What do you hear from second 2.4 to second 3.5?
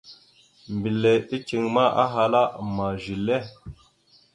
«Ama zile?».